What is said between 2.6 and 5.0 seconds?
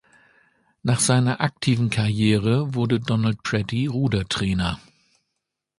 wurde Donald Pretty Rudertrainer.